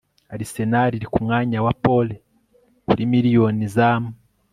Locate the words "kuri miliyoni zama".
2.87-4.11